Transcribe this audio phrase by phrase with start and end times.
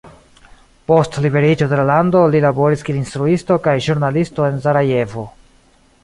[0.91, 5.27] Post liberiĝo de la lando li laboris kiel instruisto kaj ĵurnalisto en Sarajevo.